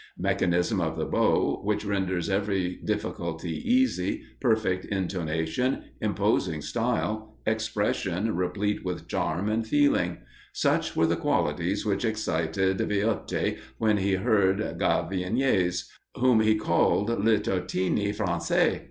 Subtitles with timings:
[0.17, 8.83] Mechanism of the bow, which renders every difficulty easy, perfect intonation, imposing style, expression replete
[8.83, 10.17] with charm and feeling;
[10.53, 15.87] such were the qualities which excited Viotti when he heard Gaviniès,
[16.17, 18.79] whom he called "le Tartini français."